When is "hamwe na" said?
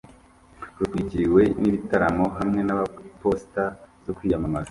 2.37-2.75